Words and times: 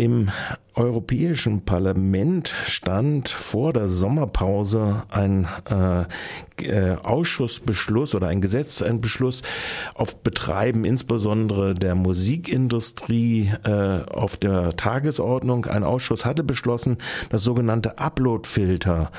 Im 0.00 0.30
Europäischen 0.80 1.66
Parlament 1.66 2.54
stand 2.64 3.28
vor 3.28 3.74
der 3.74 3.86
Sommerpause 3.86 5.02
ein 5.10 5.46
äh, 5.68 6.04
äh, 6.62 6.96
Ausschussbeschluss 7.02 8.14
oder 8.14 8.28
ein 8.28 8.40
Gesetzentbeschluss 8.40 9.42
auf 9.94 10.16
Betreiben 10.16 10.84
insbesondere 10.84 11.74
der 11.74 11.94
Musikindustrie 11.94 13.52
äh, 13.64 14.04
auf 14.10 14.38
der 14.38 14.70
Tagesordnung. 14.70 15.66
Ein 15.66 15.84
Ausschuss 15.84 16.24
hatte 16.24 16.44
beschlossen, 16.44 16.96
dass 17.28 17.42
sogenannte 17.42 17.98
Uploadfilter 17.98 19.12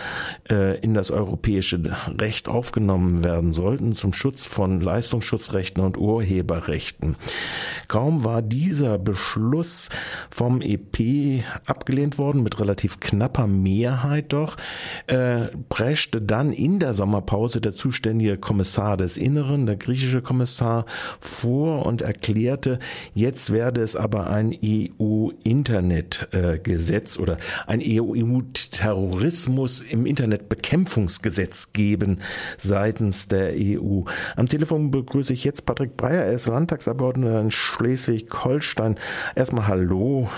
äh, 0.49 0.79
in 0.79 0.95
das 0.95 1.11
europäische 1.11 1.79
Recht 2.19 2.49
aufgenommen 2.49 3.23
werden 3.23 3.53
sollten 3.53 3.93
zum 3.93 4.13
Schutz 4.13 4.47
von 4.47 4.81
Leistungsschutzrechten 4.81 5.83
und 5.83 5.97
Urheberrechten. 5.97 7.17
Kaum 7.87 8.23
war 8.23 8.41
dieser 8.41 8.97
Beschluss 8.97 9.89
vom 10.29 10.61
EP 10.61 11.43
abgelehnt 11.65 12.18
worden, 12.18 12.43
mit 12.43 12.59
relativ 12.59 12.99
knapper 12.99 13.48
Mehrheit 13.48 14.34
doch, 14.34 14.57
äh, 15.07 15.48
preschte 15.70 16.21
dann 16.21 16.52
in 16.53 16.80
der 16.80 16.94
Sommerpause 16.94 17.62
der 17.62 17.73
zuständige 17.73 18.38
Kommissar 18.38 18.98
des 18.98 19.17
Inneren, 19.17 19.66
der 19.66 19.77
griechische 19.77 20.22
Kommissar, 20.22 20.85
vor 21.20 21.85
und 21.85 22.02
erklärte, 22.02 22.80
jetzt 23.13 23.52
werde 23.52 23.81
es 23.81 23.95
aber 23.95 24.30
ein 24.30 24.55
EU-Internetgesetz 24.63 27.17
äh, 27.17 27.22
oder 27.22 27.38
ein 27.67 27.81
EU-Terrorismus 27.83 29.81
im 29.81 30.05
Internetbekämpfungsgesetz 30.05 31.73
geben 31.73 32.20
seitens 32.58 33.27
der 33.27 33.52
EU. 33.55 34.03
Am 34.36 34.47
Telefon 34.47 34.91
begrüße 34.91 35.33
ich 35.33 35.44
jetzt 35.44 35.66
Patrick 35.66 35.97
Breyer, 35.97 36.25
er 36.25 36.33
ist 36.33 36.47
Landtagsabgeordneter 36.47 37.41
in 37.41 37.49
Schleswig-Holstein. 37.52 38.95
Erstmal 39.36 39.67
Hallo 39.67 40.30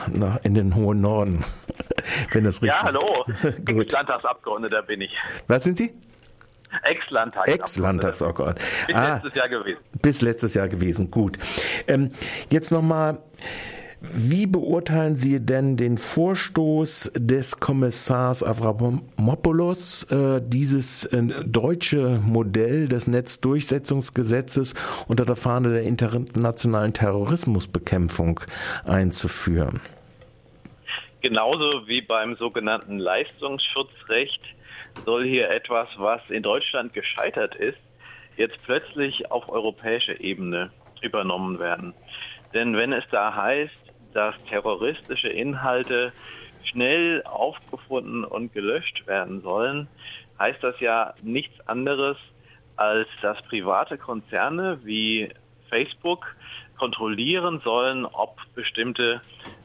in 0.44 0.54
den 0.54 0.76
hohen 0.76 1.02
Norden. 1.04 1.44
Wenn 2.32 2.44
das 2.44 2.62
richtig 2.62 2.80
Ja, 2.80 2.84
hallo. 2.84 3.26
Ex-Landtagsabgeordneter 3.66 4.82
bin 4.82 5.02
ich. 5.02 5.16
Was 5.48 5.64
sind 5.64 5.78
Sie? 5.78 5.94
Ex-Landtagsabgeordneter. 6.82 7.64
Ex-Landtagsabgeordneter. 7.64 8.68
Bis 8.88 8.96
ah, 8.96 9.14
letztes 9.14 9.36
Jahr 9.36 9.50
gewesen. 9.50 9.80
Bis 10.02 10.22
letztes 10.22 10.54
Jahr 10.56 10.68
gewesen, 10.68 11.12
gut. 11.12 11.38
Ähm, 11.88 12.12
jetzt 12.50 12.72
nochmal 12.72 13.20
wie 14.06 14.48
beurteilen 14.48 15.16
Sie 15.16 15.40
denn 15.40 15.78
den 15.78 15.98
Vorstoß 15.98 17.14
des 17.16 17.62
Kommissars 17.62 18.44
Avramopoulos, 18.44 20.04
äh, 20.12 20.42
dieses 20.46 21.06
äh, 21.06 21.22
deutsche 21.46 22.20
Modell 22.22 22.90
des 22.90 23.08
Netzdurchsetzungsgesetzes 23.08 24.74
unter 25.08 25.24
der 25.24 25.38
Fahne 25.38 25.70
der 25.70 25.84
internationalen 25.84 26.92
Terrorismusbekämpfung 26.92 28.42
einzuführen? 28.84 29.80
Genauso 31.24 31.88
wie 31.88 32.02
beim 32.02 32.36
sogenannten 32.36 33.00
Leistungsschutzrecht 33.00 34.42
soll 35.06 35.24
hier 35.24 35.50
etwas, 35.50 35.88
was 35.96 36.22
in 36.28 36.44
Deutschland 36.44 36.92
gescheitert 36.92 37.56
ist, 37.56 37.80
jetzt 38.36 38.62
plötzlich 38.64 39.32
auf 39.32 39.48
europäischer 39.48 40.20
Ebene 40.20 40.74
übernommen 41.02 41.60
werden. 41.60 41.96
Denn 42.54 42.76
wenn 42.76 42.92
es 42.92 43.06
da 43.10 43.34
heißt, 43.34 43.72
dass 44.12 44.36
terroristische 44.50 45.30
Inhalte 45.30 46.12
schnell 46.62 47.24
aufgefunden 47.24 48.26
und 48.26 48.52
gelöscht 48.52 49.08
werden 49.08 49.42
sollen, 49.42 49.88
heißt 50.40 50.62
das 50.62 50.78
ja 50.82 51.14
nichts 51.22 51.58
anderes, 51.70 52.18
als 52.76 53.08
dass 53.22 53.42
private 53.44 53.98
Konzerne 53.98 54.78
wie 54.84 55.30
Facebook 55.70 56.36
kontrollieren 56.78 57.62
sollen, 57.64 58.06
ob 58.06 58.42
bestimmte 58.56 59.22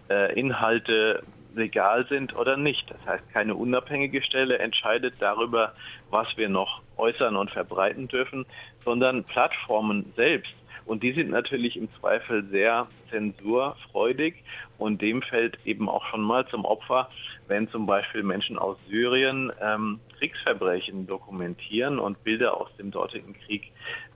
äh, 0.08 0.38
Inhalte 0.38 1.24
legal 1.58 2.06
sind 2.08 2.34
oder 2.34 2.56
nicht. 2.56 2.90
Das 2.90 3.04
heißt, 3.06 3.32
keine 3.32 3.54
unabhängige 3.54 4.22
Stelle 4.22 4.58
entscheidet 4.58 5.14
darüber, 5.18 5.74
was 6.10 6.28
wir 6.36 6.48
noch 6.48 6.82
äußern 6.96 7.36
und 7.36 7.50
verbreiten 7.50 8.08
dürfen, 8.08 8.46
sondern 8.84 9.24
Plattformen 9.24 10.12
selbst 10.16 10.54
und 10.88 11.02
die 11.02 11.12
sind 11.12 11.28
natürlich 11.28 11.76
im 11.76 11.88
Zweifel 12.00 12.44
sehr 12.46 12.88
zensurfreudig 13.10 14.42
und 14.78 15.02
dem 15.02 15.20
fällt 15.20 15.58
eben 15.66 15.86
auch 15.86 16.06
schon 16.06 16.22
mal 16.22 16.48
zum 16.48 16.64
Opfer, 16.64 17.10
wenn 17.46 17.68
zum 17.68 17.84
Beispiel 17.84 18.22
Menschen 18.22 18.58
aus 18.58 18.78
Syrien 18.88 19.52
ähm, 19.60 20.00
Kriegsverbrechen 20.16 21.06
dokumentieren 21.06 21.98
und 21.98 22.24
Bilder 22.24 22.58
aus 22.58 22.74
dem 22.78 22.90
dortigen 22.90 23.34
Krieg 23.34 23.70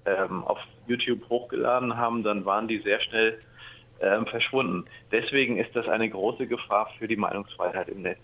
ähm, 0.06 0.44
auf 0.44 0.58
YouTube 0.86 1.28
hochgeladen 1.28 1.98
haben, 1.98 2.22
dann 2.22 2.46
waren 2.46 2.68
die 2.68 2.78
sehr 2.78 3.00
schnell 3.02 3.38
verschwunden. 4.26 4.84
Deswegen 5.10 5.58
ist 5.58 5.74
das 5.74 5.86
eine 5.88 6.08
große 6.08 6.46
Gefahr 6.46 6.90
für 6.98 7.08
die 7.08 7.16
Meinungsfreiheit 7.16 7.88
im 7.88 8.02
Netz. 8.02 8.18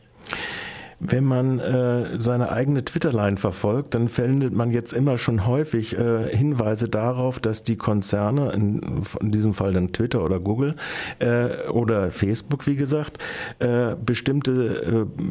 Wenn 1.01 1.25
man 1.25 1.61
äh, 1.61 2.21
seine 2.21 2.51
eigene 2.51 2.85
Twitter-Line 2.85 3.37
verfolgt, 3.37 3.95
dann 3.95 4.09
findet 4.09 4.53
man 4.53 4.73
jetzt 4.73 4.93
immer 4.93 5.17
schon 5.17 5.47
häufig 5.47 5.97
äh, 5.97 6.37
Hinweise 6.37 6.89
darauf, 6.89 7.39
dass 7.39 7.63
die 7.63 7.77
Konzerne, 7.77 8.51
in, 8.53 9.03
in 9.21 9.31
diesem 9.31 9.55
Fall 9.55 9.73
dann 9.73 9.93
Twitter 9.93 10.25
oder 10.25 10.41
Google 10.41 10.75
äh, 11.21 11.69
oder 11.69 12.11
Facebook, 12.11 12.67
wie 12.67 12.75
gesagt, 12.75 13.19
äh, 13.61 13.95
bestimmte 13.95 15.07
äh, 15.07 15.23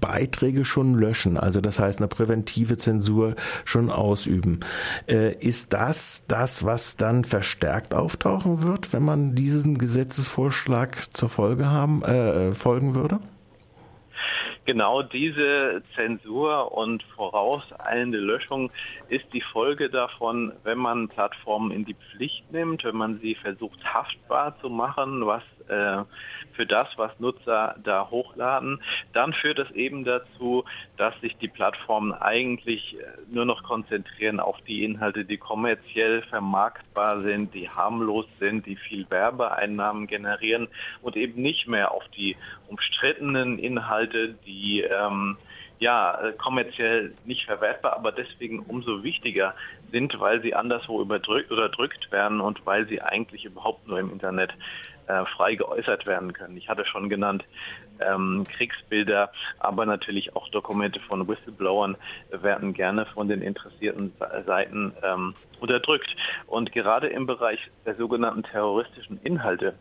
Beiträge 0.00 0.64
schon 0.64 0.94
löschen. 0.94 1.36
Also 1.36 1.60
das 1.60 1.78
heißt, 1.78 2.00
eine 2.00 2.08
präventive 2.08 2.76
Zensur 2.76 3.36
schon 3.64 3.90
ausüben. 3.90 4.58
Äh, 5.06 5.34
ist 5.36 5.72
das 5.72 6.24
das, 6.26 6.64
was 6.64 6.96
dann 6.96 7.22
verstärkt 7.22 7.94
auftauchen 7.94 8.64
wird, 8.64 8.92
wenn 8.92 9.04
man 9.04 9.36
diesen 9.36 9.78
Gesetzesvorschlag 9.78 11.14
zur 11.14 11.28
Folge 11.28 11.70
haben, 11.70 12.02
äh, 12.02 12.50
folgen 12.50 12.96
würde? 12.96 13.20
Genau 14.64 15.02
diese 15.02 15.82
Zensur 15.96 16.70
und 16.70 17.02
vorauseilende 17.16 18.18
Löschung 18.18 18.70
ist 19.08 19.24
die 19.32 19.40
Folge 19.40 19.90
davon, 19.90 20.52
wenn 20.62 20.78
man 20.78 21.08
Plattformen 21.08 21.72
in 21.72 21.84
die 21.84 21.94
Pflicht 21.94 22.52
nimmt, 22.52 22.84
wenn 22.84 22.96
man 22.96 23.18
sie 23.18 23.34
versucht 23.34 23.82
haftbar 23.84 24.56
zu 24.60 24.70
machen, 24.70 25.26
was 25.26 25.42
äh, 25.68 26.04
für 26.52 26.66
das, 26.66 26.86
was 26.96 27.10
Nutzer 27.18 27.74
da 27.82 28.08
hochladen, 28.08 28.80
dann 29.12 29.32
führt 29.32 29.58
es 29.58 29.70
eben 29.72 30.04
dazu, 30.04 30.64
dass 30.96 31.18
sich 31.20 31.36
die 31.38 31.48
Plattformen 31.48 32.12
eigentlich 32.12 32.96
äh, 33.00 33.04
nur 33.32 33.44
noch 33.44 33.64
konzentrieren 33.64 34.38
auf 34.38 34.60
die 34.68 34.84
Inhalte, 34.84 35.24
die 35.24 35.38
kommerziell 35.38 36.22
vermarktbar 36.22 37.20
sind, 37.20 37.52
die 37.54 37.68
harmlos 37.68 38.26
sind, 38.38 38.66
die 38.66 38.76
viel 38.76 39.10
Werbeeinnahmen 39.10 40.06
generieren 40.06 40.68
und 41.00 41.16
eben 41.16 41.42
nicht 41.42 41.66
mehr 41.66 41.90
auf 41.90 42.04
die 42.16 42.36
umstrittenen 42.68 43.58
Inhalte, 43.58 44.34
die 44.46 44.51
ähm, 44.82 45.36
ja, 45.78 46.14
äh, 46.20 46.32
kommerziell 46.34 47.12
nicht 47.24 47.44
verwertbar, 47.44 47.94
aber 47.94 48.12
deswegen 48.12 48.60
umso 48.60 49.02
wichtiger 49.02 49.54
sind, 49.90 50.18
weil 50.20 50.40
sie 50.40 50.54
anderswo 50.54 51.02
überdrückt 51.02 51.50
oder 51.50 51.68
drückt 51.68 52.12
werden 52.12 52.40
und 52.40 52.64
weil 52.64 52.86
sie 52.86 53.02
eigentlich 53.02 53.44
überhaupt 53.44 53.88
nur 53.88 53.98
im 53.98 54.12
Internet 54.12 54.52
äh, 55.08 55.24
frei 55.36 55.56
geäußert 55.56 56.06
werden 56.06 56.32
können. 56.32 56.56
Ich 56.56 56.68
hatte 56.68 56.86
schon 56.86 57.08
genannt 57.08 57.44
ähm, 57.98 58.44
Kriegsbilder, 58.56 59.32
aber 59.58 59.84
natürlich 59.84 60.36
auch 60.36 60.48
Dokumente 60.50 61.00
von 61.00 61.26
Whistleblowern 61.26 61.96
werden 62.30 62.74
gerne 62.74 63.06
von 63.06 63.28
den 63.28 63.42
interessierten 63.42 64.12
Seiten 64.46 64.92
ähm, 65.02 65.34
unterdrückt. 65.58 66.14
Und 66.46 66.70
gerade 66.70 67.08
im 67.08 67.26
Bereich 67.26 67.58
der 67.84 67.96
sogenannten 67.96 68.44
terroristischen 68.44 69.20
Inhalte 69.24 69.74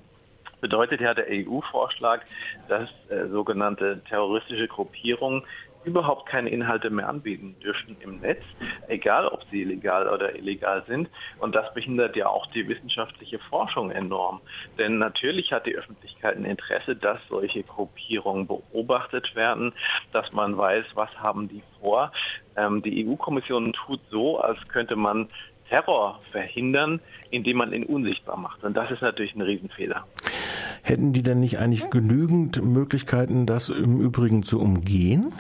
bedeutet 0.62 1.02
ja 1.02 1.14
der 1.14 1.26
EU-Vorschlag, 1.30 2.22
dass 2.70 2.90
äh, 3.10 3.28
sogenannte 3.30 4.02
terroristische 4.08 4.68
Gruppierungen 4.68 5.44
überhaupt 5.84 6.28
keine 6.28 6.50
Inhalte 6.50 6.90
mehr 6.90 7.10
anbieten 7.10 7.56
dürfen 7.64 7.98
im 8.02 8.20
Netz, 8.20 8.44
egal 8.88 9.28
ob 9.28 9.44
sie 9.50 9.64
legal 9.64 10.08
oder 10.08 10.36
illegal 10.36 10.84
sind. 10.88 11.10
Und 11.40 11.56
das 11.56 11.74
behindert 11.74 12.16
ja 12.16 12.28
auch 12.28 12.46
die 12.48 12.68
wissenschaftliche 12.68 13.40
Forschung 13.40 13.92
enorm. 13.92 14.42
Denn 14.78 15.00
natürlich 15.00 15.52
hat 15.52 15.66
die 15.66 15.76
Öffentlichkeit 15.76 16.38
ein 16.38 16.46
Interesse, 16.46 16.96
dass 16.96 17.20
solche 17.30 17.64
Gruppierungen 17.64 18.48
beobachtet 18.48 19.36
werden, 19.36 19.74
dass 20.14 20.32
man 20.32 20.58
weiß, 20.58 20.86
was 20.94 21.10
haben 21.18 21.48
die 21.48 21.64
vor. 21.80 22.12
Ähm, 22.56 22.82
die 22.82 23.08
EU-Kommission 23.08 23.74
tut 23.74 24.02
so, 24.10 24.40
als 24.40 24.60
könnte 24.68 24.96
man 24.96 25.30
Terror 25.70 26.20
verhindern, 26.32 27.00
indem 27.30 27.58
man 27.58 27.72
ihn 27.72 27.86
unsichtbar 27.86 28.38
macht. 28.38 28.64
Und 28.64 28.76
das 28.76 28.92
ist 28.92 29.02
natürlich 29.02 29.34
ein 29.36 29.42
Riesenfehler. 29.42 30.06
Hätten 30.84 31.14
die 31.14 31.24
denn 31.24 31.40
nicht 31.40 31.60
eigentlich 31.60 31.90
genügend 31.90 32.64
Möglichkeiten, 32.64 33.46
das 33.46 33.70
im 33.70 34.00
Übrigen 34.00 34.44
zu 34.44 34.60
umgehen? 34.60 35.32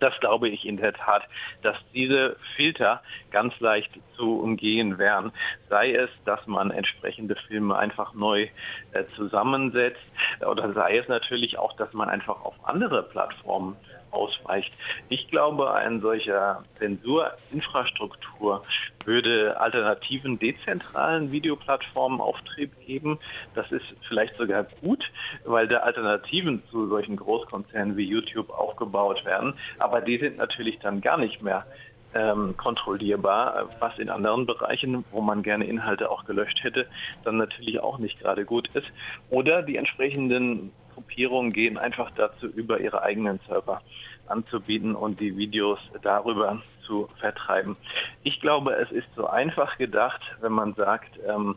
Das 0.00 0.18
glaube 0.20 0.48
ich 0.48 0.64
in 0.64 0.76
der 0.76 0.92
Tat, 0.92 1.24
dass 1.62 1.76
diese 1.92 2.36
Filter 2.56 3.02
ganz 3.30 3.58
leicht 3.60 3.90
zu 4.16 4.40
umgehen 4.40 4.98
wären. 4.98 5.32
Sei 5.68 5.92
es, 5.92 6.10
dass 6.24 6.46
man 6.46 6.70
entsprechende 6.70 7.34
Filme 7.48 7.76
einfach 7.76 8.14
neu 8.14 8.48
äh, 8.92 9.04
zusammensetzt 9.16 10.00
oder 10.48 10.72
sei 10.72 10.98
es 10.98 11.08
natürlich 11.08 11.58
auch, 11.58 11.74
dass 11.76 11.92
man 11.92 12.08
einfach 12.08 12.44
auf 12.44 12.54
andere 12.64 13.02
Plattformen 13.02 13.76
ausweicht. 14.10 14.72
Ich 15.08 15.28
glaube, 15.28 15.72
ein 15.72 16.00
solcher 16.00 16.64
Zensurinfrastruktur 16.78 18.64
würde 19.04 19.58
alternativen 19.58 20.38
dezentralen 20.38 21.32
Videoplattformen 21.32 22.20
Auftrieb 22.20 22.72
geben. 22.86 23.18
Das 23.54 23.70
ist 23.72 23.86
vielleicht 24.06 24.36
sogar 24.36 24.64
gut, 24.82 25.04
weil 25.44 25.66
da 25.68 25.78
Alternativen 25.78 26.62
zu 26.70 26.88
solchen 26.88 27.16
Großkonzernen 27.16 27.96
wie 27.96 28.04
YouTube 28.04 28.50
aufgebaut 28.50 29.24
werden. 29.24 29.54
Aber 29.78 30.00
die 30.00 30.18
sind 30.18 30.36
natürlich 30.36 30.78
dann 30.80 31.00
gar 31.00 31.16
nicht 31.16 31.42
mehr 31.42 31.66
ähm, 32.14 32.56
kontrollierbar, 32.56 33.68
was 33.80 33.98
in 33.98 34.10
anderen 34.10 34.46
Bereichen, 34.46 35.04
wo 35.10 35.20
man 35.20 35.42
gerne 35.42 35.66
Inhalte 35.66 36.10
auch 36.10 36.24
gelöscht 36.24 36.62
hätte, 36.62 36.86
dann 37.24 37.36
natürlich 37.36 37.80
auch 37.80 37.98
nicht 37.98 38.20
gerade 38.20 38.44
gut 38.44 38.68
ist. 38.74 38.86
Oder 39.30 39.62
die 39.62 39.76
entsprechenden 39.76 40.72
Gruppierungen 40.98 41.52
gehen 41.52 41.78
einfach 41.78 42.10
dazu 42.16 42.48
über, 42.48 42.80
ihre 42.80 43.02
eigenen 43.02 43.38
Server 43.46 43.80
anzubieten 44.26 44.96
und 44.96 45.20
die 45.20 45.36
Videos 45.36 45.78
darüber 46.02 46.60
zu 46.84 47.08
vertreiben. 47.20 47.76
Ich 48.24 48.40
glaube, 48.40 48.72
es 48.72 48.90
ist 48.90 49.06
so 49.14 49.28
einfach 49.28 49.78
gedacht, 49.78 50.20
wenn 50.40 50.50
man 50.50 50.74
sagt, 50.74 51.10
ähm, 51.24 51.54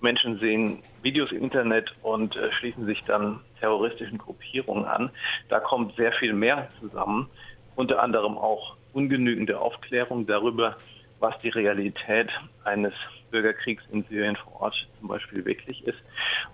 Menschen 0.00 0.38
sehen 0.38 0.82
Videos 1.02 1.32
im 1.32 1.42
Internet 1.42 1.92
und 2.02 2.36
äh, 2.36 2.52
schließen 2.52 2.86
sich 2.86 3.02
dann 3.04 3.40
terroristischen 3.58 4.18
Gruppierungen 4.18 4.84
an. 4.84 5.10
Da 5.48 5.58
kommt 5.58 5.96
sehr 5.96 6.12
viel 6.12 6.32
mehr 6.32 6.68
zusammen, 6.80 7.28
unter 7.74 8.00
anderem 8.00 8.38
auch 8.38 8.76
ungenügende 8.92 9.58
Aufklärung 9.58 10.24
darüber, 10.26 10.76
was 11.20 11.34
die 11.42 11.48
Realität 11.48 12.30
eines 12.64 12.92
Bürgerkriegs 13.30 13.82
in 13.90 14.04
Syrien 14.04 14.36
vor 14.36 14.62
Ort 14.62 14.88
zum 15.00 15.08
Beispiel 15.08 15.44
wirklich 15.44 15.86
ist. 15.86 15.98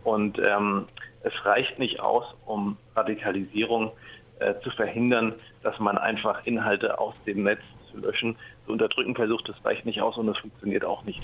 Und 0.05 0.39
ähm, 0.39 0.87
es 1.23 1.33
reicht 1.45 1.79
nicht 1.79 2.01
aus, 2.01 2.25
um 2.47 2.77
Radikalisierung 2.97 3.93
äh, 4.39 4.55
zu 4.63 4.71
verhindern, 4.71 5.35
dass 5.63 5.79
man 5.79 5.99
einfach 5.99 6.47
Inhalte 6.47 6.99
aus 6.99 7.15
dem 7.25 7.43
Netz 7.43 7.61
zu 7.91 7.99
löschen, 7.99 8.37
zu 8.67 8.73
unterdrücken 8.73 9.15
versucht. 9.15 9.49
Das 9.49 9.57
reicht 9.65 9.85
nicht 9.85 10.01
aus 10.01 10.17
und 10.17 10.27
das 10.27 10.39
funktioniert 10.39 10.85
auch 10.85 11.05
nicht. 11.05 11.21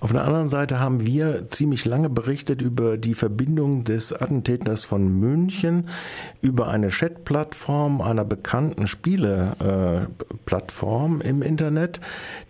Auf 0.00 0.12
der 0.12 0.24
anderen 0.24 0.48
Seite 0.48 0.80
haben 0.80 1.06
wir 1.06 1.48
ziemlich 1.48 1.84
lange 1.84 2.08
berichtet 2.08 2.62
über 2.62 2.96
die 2.96 3.12
Verbindung 3.14 3.84
des 3.84 4.12
Attentäters 4.12 4.84
von 4.84 5.20
München 5.20 5.88
über 6.40 6.68
eine 6.68 6.88
Chat-Plattform 6.88 8.00
einer 8.00 8.24
bekannten 8.24 8.86
Spiele-Plattform 8.86 11.20
äh, 11.20 11.28
im 11.28 11.42
Internet, 11.42 12.00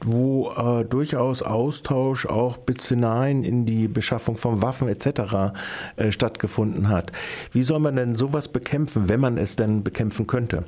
wo 0.04 0.52
äh, 0.52 0.84
durchaus 0.84 1.42
Austausch 1.42 2.26
auch 2.26 2.58
bis 2.58 2.86
hinein 2.88 3.42
in 3.44 3.64
die 3.66 3.88
Beschaffung 3.88 4.36
von 4.36 4.62
Waffen 4.62 4.88
etc. 4.88 5.52
Äh, 5.96 6.12
stattgefunden 6.12 6.88
hat. 6.88 7.12
Wie 7.52 7.62
soll 7.62 7.80
man 7.80 7.96
denn 7.96 8.14
sowas 8.14 8.48
bekämpfen, 8.48 9.08
wenn 9.08 9.20
man 9.20 9.38
es 9.38 9.56
denn 9.56 9.82
bekämpfen 9.82 10.26
könnte? 10.26 10.64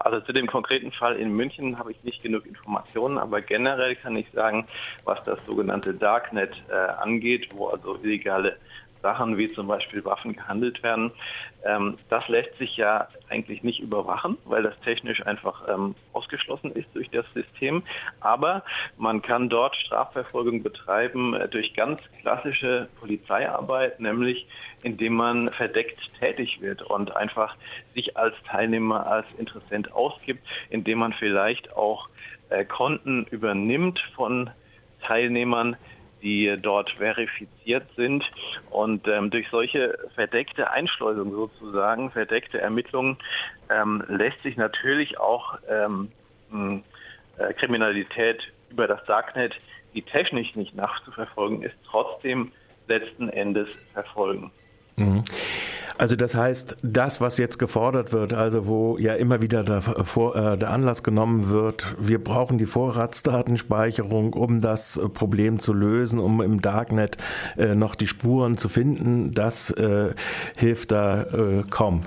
Also 0.00 0.20
zu 0.20 0.32
dem 0.32 0.46
konkreten 0.46 0.92
Fall 0.92 1.16
in 1.16 1.30
München 1.36 1.78
habe 1.78 1.92
ich 1.92 2.02
nicht 2.04 2.22
genug 2.22 2.46
Informationen, 2.46 3.18
aber 3.18 3.42
generell 3.42 3.94
kann 3.96 4.16
ich 4.16 4.30
sagen, 4.32 4.66
was 5.04 5.22
das 5.24 5.44
sogenannte 5.44 5.92
Darknet 5.92 6.54
äh, 6.70 6.74
angeht, 6.74 7.48
wo 7.54 7.68
also 7.68 7.96
illegale 8.02 8.56
Sachen 9.02 9.36
wie 9.36 9.52
zum 9.52 9.66
Beispiel 9.66 10.04
Waffen 10.04 10.34
gehandelt 10.34 10.82
werden. 10.82 11.12
Ähm, 11.64 11.98
das 12.08 12.26
lässt 12.28 12.56
sich 12.58 12.76
ja 12.76 13.08
eigentlich 13.28 13.62
nicht 13.62 13.80
überwachen, 13.80 14.38
weil 14.44 14.62
das 14.62 14.78
technisch 14.80 15.24
einfach 15.26 15.68
ähm, 15.68 15.94
ausgeschlossen 16.12 16.72
ist 16.72 16.88
durch 16.94 17.10
das 17.10 17.26
System. 17.34 17.82
Aber 18.20 18.62
man 18.96 19.22
kann 19.22 19.48
dort 19.48 19.76
Strafverfolgung 19.76 20.62
betreiben 20.62 21.34
äh, 21.34 21.48
durch 21.48 21.74
ganz 21.74 22.00
klassische 22.20 22.88
Polizeiarbeit, 22.98 24.00
nämlich 24.00 24.46
indem 24.82 25.14
man 25.14 25.50
verdeckt 25.52 26.00
tätig 26.18 26.60
wird 26.60 26.82
und 26.82 27.14
einfach 27.16 27.56
sich 27.94 28.16
als 28.16 28.34
Teilnehmer, 28.48 29.06
als 29.06 29.26
Interessent 29.38 29.92
ausgibt, 29.92 30.46
indem 30.70 30.98
man 30.98 31.12
vielleicht 31.12 31.76
auch 31.76 32.08
äh, 32.48 32.64
Konten 32.64 33.26
übernimmt 33.30 34.00
von 34.14 34.50
Teilnehmern, 35.02 35.76
die 36.22 36.56
dort 36.60 36.90
verifiziert 36.90 37.86
sind. 37.96 38.24
Und 38.70 39.06
ähm, 39.08 39.30
durch 39.30 39.48
solche 39.50 39.98
verdeckte 40.14 40.70
Einschleusung 40.70 41.32
sozusagen, 41.32 42.10
verdeckte 42.10 42.60
Ermittlungen, 42.60 43.16
ähm, 43.70 44.02
lässt 44.08 44.42
sich 44.42 44.56
natürlich 44.56 45.18
auch 45.18 45.58
ähm, 45.68 46.10
äh, 47.38 47.52
Kriminalität 47.54 48.42
über 48.70 48.86
das 48.86 49.04
Darknet, 49.06 49.54
die 49.94 50.02
technisch 50.02 50.54
nicht 50.54 50.74
nachzuverfolgen 50.74 51.62
ist, 51.62 51.74
trotzdem 51.88 52.52
letzten 52.86 53.28
Endes 53.28 53.68
verfolgen. 53.92 54.50
Mhm. 54.96 55.22
Also 56.00 56.16
das 56.16 56.34
heißt, 56.34 56.78
das, 56.82 57.20
was 57.20 57.36
jetzt 57.36 57.58
gefordert 57.58 58.14
wird, 58.14 58.32
also 58.32 58.66
wo 58.66 58.96
ja 58.96 59.16
immer 59.16 59.42
wieder 59.42 59.62
der, 59.62 59.82
äh, 59.86 60.56
der 60.56 60.70
Anlass 60.70 61.02
genommen 61.02 61.50
wird, 61.50 61.94
wir 61.98 62.24
brauchen 62.24 62.56
die 62.56 62.64
Vorratsdatenspeicherung, 62.64 64.32
um 64.32 64.60
das 64.60 64.98
Problem 65.12 65.58
zu 65.58 65.74
lösen, 65.74 66.18
um 66.18 66.40
im 66.40 66.62
Darknet 66.62 67.18
äh, 67.58 67.74
noch 67.74 67.94
die 67.94 68.06
Spuren 68.06 68.56
zu 68.56 68.70
finden, 68.70 69.34
das 69.34 69.72
äh, 69.72 70.14
hilft 70.56 70.90
da 70.90 71.24
äh, 71.24 71.64
kaum. 71.68 72.00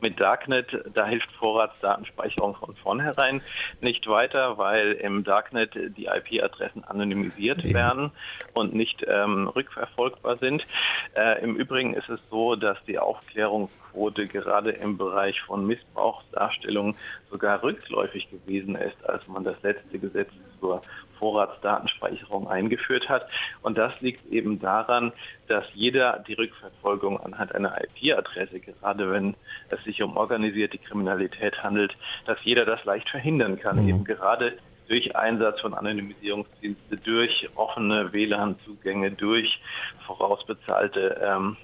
Mit 0.00 0.18
Darknet, 0.18 0.66
da 0.94 1.06
hilft 1.06 1.30
Vorratsdatenspeicherung 1.32 2.54
von 2.54 2.74
vornherein 2.76 3.42
nicht 3.80 4.06
weiter, 4.08 4.58
weil 4.58 4.92
im 4.92 5.24
Darknet 5.24 5.74
die 5.74 6.06
IP-Adressen 6.06 6.84
anonymisiert 6.84 7.62
ja. 7.62 7.74
werden 7.74 8.10
und 8.54 8.74
nicht 8.74 9.04
ähm, 9.06 9.48
rückverfolgbar 9.48 10.38
sind. 10.38 10.66
Äh, 11.14 11.42
Im 11.42 11.56
Übrigen 11.56 11.94
ist 11.94 12.08
es 12.08 12.20
so, 12.30 12.56
dass 12.56 12.78
die 12.86 12.98
Aufklärungsquote 12.98 14.26
gerade 14.26 14.70
im 14.70 14.96
Bereich 14.96 15.40
von 15.42 15.66
Missbrauchsdarstellungen 15.66 16.94
sogar 17.30 17.62
rückläufig 17.62 18.30
gewesen 18.30 18.76
ist, 18.76 19.04
als 19.08 19.26
man 19.28 19.44
das 19.44 19.60
letzte 19.62 19.98
Gesetz 19.98 20.30
zur 20.60 20.82
Vorratsdatenspeicherung 21.20 22.48
eingeführt 22.48 23.08
hat. 23.08 23.28
Und 23.62 23.78
das 23.78 23.92
liegt 24.00 24.26
eben 24.32 24.58
daran, 24.58 25.12
dass 25.46 25.64
jeder 25.74 26.24
die 26.26 26.34
Rückverfolgung 26.34 27.20
anhand 27.20 27.54
einer 27.54 27.76
IP-Adresse, 27.80 28.58
gerade 28.58 29.12
wenn 29.12 29.36
es 29.68 29.84
sich 29.84 30.02
um 30.02 30.16
organisierte 30.16 30.78
Kriminalität 30.78 31.62
handelt, 31.62 31.96
dass 32.26 32.38
jeder 32.42 32.64
das 32.64 32.84
leicht 32.84 33.08
verhindern 33.08 33.60
kann, 33.60 33.82
mhm. 33.82 33.88
eben 33.88 34.04
gerade 34.04 34.58
durch 34.88 35.14
Einsatz 35.14 35.60
von 35.60 35.72
Anonymisierungsdienste, 35.74 36.96
durch 36.96 37.48
offene 37.54 38.12
WLAN-Zugänge, 38.12 39.12
durch 39.12 39.60
vorausbezahlte 40.04 41.20
ähm, 41.22 41.56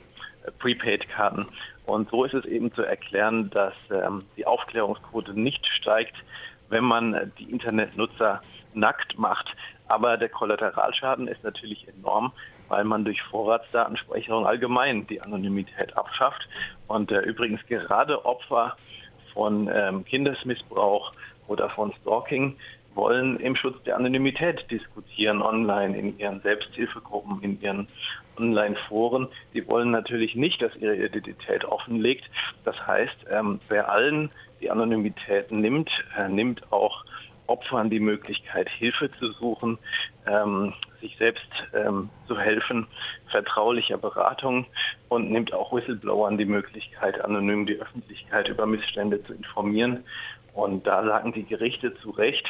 Prepaid-Karten. 0.61 1.47
Und 1.87 2.09
so 2.11 2.25
ist 2.25 2.35
es 2.35 2.45
eben 2.45 2.73
zu 2.73 2.83
erklären, 2.83 3.51
dass 3.51 3.75
ähm, 3.91 4.25
die 4.37 4.47
Aufklärungsquote 4.47 5.33
nicht 5.33 5.67
steigt, 5.67 6.15
wenn 6.69 6.85
man 6.85 7.33
die 7.39 7.51
Internetnutzer 7.51 8.43
nackt 8.77 9.19
macht. 9.19 9.49
Aber 9.89 10.17
der 10.17 10.29
Kollateralschaden 10.29 11.29
ist 11.29 11.43
natürlich 11.45 11.87
enorm, 11.89 12.33
weil 12.69 12.85
man 12.85 13.05
durch 13.05 13.23
Vorratsdatenspeicherung 13.23 14.47
allgemein 14.47 15.07
die 15.07 15.21
Anonymität 15.21 15.97
abschafft. 15.97 16.49
Und 16.89 17.11
äh, 17.11 17.21
übrigens 17.21 17.65
gerade 17.67 18.25
Opfer 18.25 18.77
von 19.33 19.71
ähm, 19.73 20.05
Kindesmissbrauch 20.05 21.13
oder 21.47 21.71
von 21.71 21.93
Stalking 22.03 22.57
wollen 22.97 23.39
im 23.39 23.55
Schutz 23.55 23.81
der 23.85 23.97
Anonymität 23.97 24.69
diskutieren 24.71 25.43
online 25.43 25.97
in 25.97 26.19
ihren 26.19 26.41
Selbsthilfegruppen, 26.41 27.43
in 27.43 27.61
ihren 27.61 27.89
Online-Foren. 28.39 29.29
Die 29.55 29.67
wollen 29.69 29.91
natürlich 29.91 30.35
nicht, 30.35 30.61
dass 30.63 30.75
ihre 30.77 30.97
Identität 30.97 31.65
offenlegt. 31.65 32.25
Das 32.65 32.75
heißt, 32.87 33.27
ähm, 33.31 33.61
wer 33.69 33.91
allen 33.91 34.31
die 34.61 34.71
Anonymität 34.71 35.53
nimmt, 35.53 35.91
äh, 36.19 36.29
nimmt 36.29 36.73
auch 36.73 37.05
Opfern 37.47 37.91
die 37.91 38.01
Möglichkeit, 38.01 38.69
Hilfe 38.69 39.11
zu 39.19 39.33
suchen, 39.33 39.79
ähm, 40.27 40.73
sich 41.01 41.17
selbst 41.19 41.49
ähm, 41.75 42.11
zu 42.27 42.39
helfen, 42.39 42.87
vertraulicher 43.31 43.99
Beratung 43.99 44.67
und 45.09 45.31
nimmt 45.31 45.53
auch 45.53 45.73
Whistleblowern 45.73 46.39
die 46.39 46.45
Möglichkeit, 46.45 47.21
anonym 47.25 47.67
die 47.67 47.81
Öffentlichkeit 47.81 48.49
über 48.49 48.67
Missstände 48.67 49.23
zu 49.25 49.35
informieren. 49.35 50.05
Und 50.55 50.87
da 50.87 51.05
sagen 51.05 51.33
die 51.33 51.45
Gerichte 51.45 51.95
zu 51.97 52.11
Recht, 52.11 52.47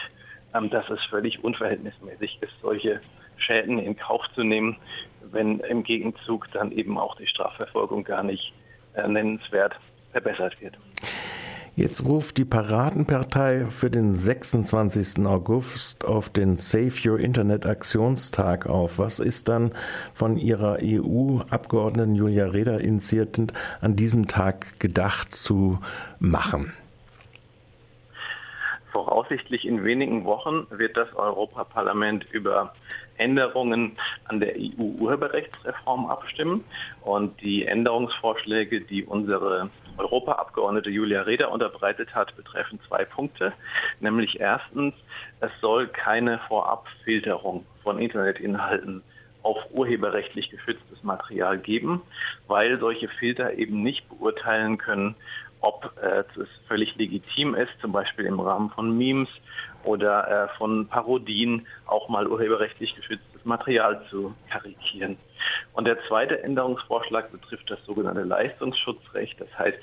ähm, 0.55 0.71
dass 0.71 0.89
es 0.91 1.03
völlig 1.05 1.43
unverhältnismäßig 1.43 2.39
ist, 2.41 2.53
solche 2.63 3.01
Schäden 3.37 3.79
in 3.79 3.97
Kauf 3.97 4.23
zu 4.35 4.43
nehmen, 4.43 4.77
wenn 5.33 5.61
im 5.61 5.83
Gegenzug 5.83 6.51
dann 6.53 6.73
eben 6.73 6.99
auch 6.99 7.17
die 7.17 7.27
Strafverfolgung 7.27 8.05
gar 8.05 8.23
nicht 8.23 8.53
äh, 8.95 9.07
nennenswert 9.07 9.75
verbessert 10.13 10.61
wird. 10.61 10.79
Jetzt 11.79 12.07
ruft 12.07 12.39
die 12.39 12.47
Paradenpartei 12.47 13.67
für 13.67 13.91
den 13.91 14.15
26. 14.15 15.27
August 15.27 16.07
auf 16.07 16.31
den 16.31 16.57
Save 16.57 16.95
Your 17.07 17.21
Internet 17.21 17.67
Aktionstag 17.67 18.65
auf. 18.65 18.99
Was 18.99 19.19
ist 19.19 19.49
dann 19.49 19.73
von 20.15 20.39
ihrer 20.39 20.79
EU-Abgeordneten 20.81 22.15
Julia 22.15 22.47
Reda 22.47 22.79
initiiert 22.79 23.53
an 23.83 23.95
diesem 23.95 24.27
Tag 24.27 24.81
gedacht 24.81 25.33
zu 25.33 25.79
machen? 26.19 26.73
Voraussichtlich 28.91 29.67
in 29.67 29.85
wenigen 29.85 30.25
Wochen 30.25 30.67
wird 30.71 30.97
das 30.97 31.15
Europaparlament 31.15 32.25
über 32.33 32.73
Änderungen 33.19 33.97
an 34.25 34.41
der 34.41 34.55
EU-Urheberrechtsreform 34.57 36.07
abstimmen. 36.07 36.65
Und 37.03 37.41
die 37.41 37.67
Änderungsvorschläge, 37.67 38.81
die 38.81 39.05
unsere 39.05 39.71
Europaabgeordnete 39.99 40.91
Julia 40.91 41.23
Reda 41.23 41.47
unterbreitet 41.47 42.15
hat, 42.15 42.37
betreffen 42.37 42.81
zwei 42.89 43.05
Punkte. 43.05 43.53
Nämlich 44.01 44.41
erstens, 44.41 44.95
es 45.41 45.51
soll 45.61 45.89
keine 45.89 46.39
Vorabfilterung 46.49 47.65
von 47.83 47.99
Internetinhalten 47.99 49.03
auf 49.43 49.59
urheberrechtlich 49.71 50.51
geschütztes 50.51 51.05
Material 51.05 51.57
geben, 51.59 52.03
weil 52.49 52.81
solche 52.81 53.07
Filter 53.07 53.55
eben 53.55 53.83
nicht 53.83 54.09
beurteilen 54.09 54.77
können, 54.77 55.15
ob 55.61 55.93
äh, 56.03 56.25
es 56.41 56.49
völlig 56.69 56.95
legitim 56.97 57.55
ist, 57.55 57.73
zum 57.81 57.93
Beispiel 57.93 58.27
im 58.27 58.41
Rahmen 58.41 58.71
von 58.71 58.97
Memes 58.97 59.29
oder 59.85 60.29
äh, 60.29 60.57
von 60.57 60.87
Parodien 60.89 61.67
auch 61.87 62.09
mal 62.09 62.27
urheberrechtlich 62.27 62.95
geschütztes 62.95 63.45
Material 63.45 64.03
zu 64.11 64.35
karikieren. 64.51 65.17
Und 65.73 65.87
der 65.87 65.99
zweite 66.09 66.43
Änderungsvorschlag 66.43 67.31
betrifft 67.31 67.71
das 67.71 67.85
sogenannte 67.85 68.23
Leistungsschutzrecht. 68.23 69.41
Das 69.41 69.59
heißt, 69.59 69.79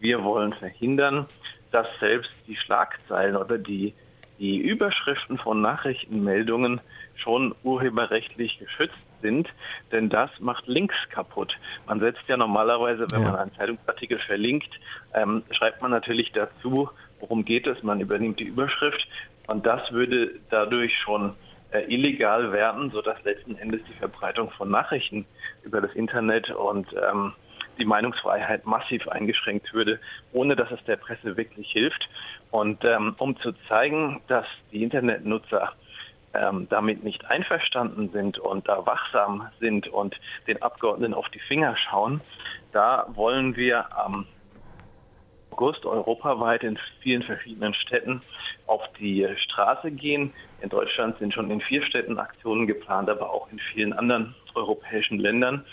wir 0.00 0.22
wollen 0.22 0.52
verhindern, 0.52 1.26
dass 1.72 1.86
selbst 2.00 2.30
die 2.46 2.56
Schlagzeilen 2.56 3.36
oder 3.36 3.58
die, 3.58 3.94
die 4.38 4.58
Überschriften 4.58 5.38
von 5.38 5.62
Nachrichtenmeldungen 5.62 6.80
schon 7.16 7.54
urheberrechtlich 7.62 8.58
geschützt 8.58 8.94
sind, 9.22 9.48
denn 9.92 10.08
das 10.08 10.30
macht 10.40 10.66
Links 10.66 10.94
kaputt. 11.10 11.54
Man 11.86 12.00
setzt 12.00 12.22
ja 12.28 12.36
normalerweise, 12.36 13.06
wenn 13.10 13.22
ja. 13.22 13.30
man 13.30 13.40
einen 13.40 13.54
Zeitungsartikel 13.54 14.18
verlinkt, 14.20 14.70
ähm, 15.14 15.42
schreibt 15.50 15.82
man 15.82 15.90
natürlich 15.90 16.32
dazu, 16.32 16.90
worum 17.20 17.44
geht 17.44 17.66
es, 17.66 17.82
man 17.82 18.00
übernimmt 18.00 18.40
die 18.40 18.44
Überschrift 18.44 19.06
und 19.46 19.66
das 19.66 19.90
würde 19.92 20.32
dadurch 20.50 20.96
schon 20.98 21.34
äh, 21.72 21.92
illegal 21.92 22.52
werden, 22.52 22.90
sodass 22.90 23.22
letzten 23.24 23.56
Endes 23.56 23.80
die 23.88 23.94
Verbreitung 23.94 24.50
von 24.50 24.70
Nachrichten 24.70 25.26
über 25.64 25.80
das 25.80 25.92
Internet 25.94 26.50
und 26.50 26.86
ähm, 26.94 27.32
die 27.78 27.84
Meinungsfreiheit 27.84 28.66
massiv 28.66 29.06
eingeschränkt 29.08 29.72
würde, 29.74 30.00
ohne 30.32 30.56
dass 30.56 30.70
es 30.70 30.82
der 30.84 30.96
Presse 30.96 31.36
wirklich 31.36 31.70
hilft. 31.70 32.08
Und 32.50 32.84
ähm, 32.84 33.14
um 33.18 33.36
zu 33.38 33.52
zeigen, 33.68 34.22
dass 34.28 34.46
die 34.72 34.82
Internetnutzer 34.82 35.72
ähm, 36.38 36.66
damit 36.70 37.04
nicht 37.04 37.24
einverstanden 37.26 38.10
sind 38.10 38.38
und 38.38 38.68
da 38.68 38.84
wachsam 38.86 39.48
sind 39.60 39.88
und 39.88 40.14
den 40.46 40.62
Abgeordneten 40.62 41.14
auf 41.14 41.28
die 41.30 41.40
Finger 41.40 41.76
schauen, 41.76 42.20
da 42.72 43.06
wollen 43.08 43.56
wir 43.56 43.96
am 43.96 44.26
August 45.50 45.86
europaweit 45.86 46.62
in 46.64 46.78
vielen 47.00 47.22
verschiedenen 47.22 47.72
Städten 47.72 48.20
auf 48.66 48.82
die 48.98 49.26
Straße 49.36 49.90
gehen. 49.90 50.34
In 50.60 50.68
Deutschland 50.68 51.18
sind 51.18 51.32
schon 51.32 51.50
in 51.50 51.62
vier 51.62 51.82
Städten 51.86 52.18
Aktionen 52.18 52.66
geplant, 52.66 53.08
aber 53.08 53.30
auch 53.30 53.50
in 53.50 53.58
vielen 53.72 53.94
anderen 53.94 54.34
europäischen 54.54 55.18
Ländern. 55.18 55.64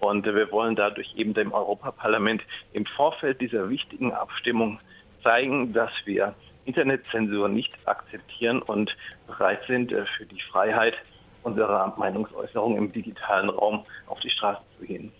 Und 0.00 0.24
wir 0.24 0.50
wollen 0.50 0.74
dadurch 0.74 1.14
eben 1.14 1.34
dem 1.34 1.52
Europaparlament 1.52 2.42
im 2.72 2.84
Vorfeld 2.86 3.40
dieser 3.40 3.70
wichtigen 3.70 4.12
Abstimmung 4.12 4.80
zeigen, 5.22 5.72
dass 5.72 5.90
wir 6.04 6.34
Internetzensur 6.68 7.48
nicht 7.48 7.72
akzeptieren 7.86 8.60
und 8.60 8.94
bereit 9.26 9.60
sind, 9.66 9.90
äh, 9.90 10.04
für 10.16 10.26
die 10.26 10.40
Freiheit 10.52 10.94
unserer 11.42 11.94
Meinungsäußerung 11.96 12.76
im 12.76 12.92
digitalen 12.92 13.48
Raum 13.48 13.84
auf 14.06 14.20
die 14.20 14.30
Straße 14.30 14.60
zu 14.78 14.84
gehen. 14.84 15.10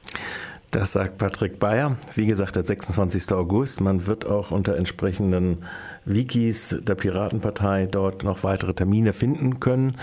Das 0.70 0.92
sagt 0.92 1.16
Patrick 1.16 1.58
Bayer. 1.58 1.96
Wie 2.14 2.26
gesagt, 2.26 2.56
der 2.56 2.64
26. 2.64 3.32
August. 3.32 3.80
Man 3.80 4.06
wird 4.06 4.26
auch 4.26 4.50
unter 4.50 4.76
entsprechenden 4.76 5.64
Wikis 6.04 6.76
der 6.80 6.94
Piratenpartei 6.94 7.86
dort 7.86 8.22
noch 8.22 8.44
weitere 8.44 8.74
Termine 8.74 9.14
finden 9.14 9.60
können 9.60 9.96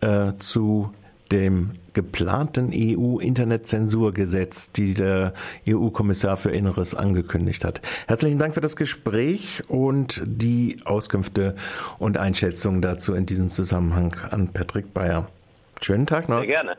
äh, 0.00 0.34
zu 0.38 0.92
dem 1.32 1.70
geplanten 1.94 2.70
EU-Internetzensurgesetz, 2.72 4.70
die 4.72 4.94
der 4.94 5.32
EU-Kommissar 5.66 6.36
für 6.36 6.50
Inneres 6.50 6.94
angekündigt 6.94 7.64
hat. 7.64 7.82
Herzlichen 8.06 8.38
Dank 8.38 8.54
für 8.54 8.60
das 8.60 8.76
Gespräch 8.76 9.62
und 9.68 10.22
die 10.24 10.78
Auskünfte 10.84 11.56
und 11.98 12.18
Einschätzungen 12.18 12.82
dazu 12.82 13.14
in 13.14 13.26
diesem 13.26 13.50
Zusammenhang 13.50 14.14
an 14.30 14.48
Patrick 14.48 14.94
Bayer. 14.94 15.28
Schönen 15.80 16.06
Tag 16.06 16.28
noch. 16.28 16.38
Sehr 16.38 16.46
gerne. 16.46 16.70